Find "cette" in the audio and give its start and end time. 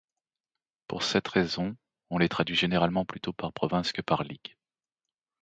1.03-1.27